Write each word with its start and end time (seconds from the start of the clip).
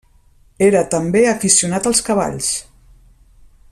Era 0.67 0.81
també 0.95 1.21
aficionat 1.33 1.91
als 1.91 2.03
cavalls. 2.11 2.53